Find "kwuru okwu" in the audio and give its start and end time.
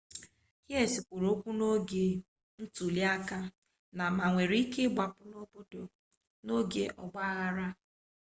1.05-1.49